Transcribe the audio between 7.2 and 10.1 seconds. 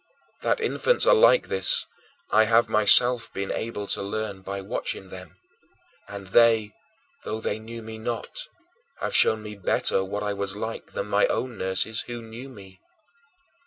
though they knew me not, have shown me better